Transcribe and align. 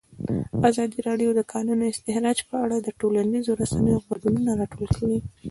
ازادي 0.69 0.99
راډیو 1.07 1.29
د 1.33 1.35
د 1.39 1.41
کانونو 1.51 1.83
استخراج 1.91 2.37
په 2.49 2.55
اړه 2.63 2.77
د 2.79 2.89
ټولنیزو 2.99 3.51
رسنیو 3.61 4.01
غبرګونونه 4.03 4.51
راټول 4.61 4.87
کړي. 4.97 5.17